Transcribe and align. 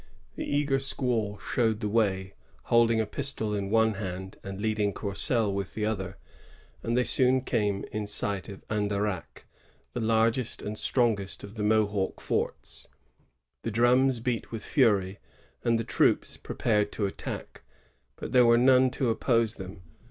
The 0.33 0.43
eager 0.49 0.79
squaw 0.79 1.39
showed 1.39 1.79
the 1.79 1.87
way, 1.87 2.33
holding 2.63 2.99
a 2.99 3.05
pistol 3.05 3.53
in 3.53 3.69
one 3.69 3.93
hand 3.93 4.35
and 4.43 4.59
leading 4.59 4.93
Courcelle 4.93 5.53
with 5.53 5.75
the 5.75 5.85
other; 5.85 6.17
and 6.81 6.97
they 6.97 7.03
soon 7.03 7.41
came 7.41 7.85
in 7.91 8.07
sight 8.07 8.49
of 8.49 8.67
Andaraqu^, 8.67 9.43
the 9.93 9.99
largest 9.99 10.63
and 10.63 10.75
strongest 10.75 11.43
of 11.43 11.53
the 11.53 11.61
Mohawk 11.61 12.19
forts. 12.19 12.87
The 13.61 13.69
drums 13.69 14.19
beat 14.21 14.51
with 14.51 14.65
fury, 14.65 15.19
and 15.63 15.77
the 15.77 15.83
troops 15.83 16.35
prepared 16.35 16.91
to 16.93 17.05
attack; 17.05 17.61
but 18.15 18.31
there 18.31 18.47
were 18.47 18.57
none 18.57 18.89
to 18.89 19.09
oppose 19.11 19.53
them. 19.53 19.83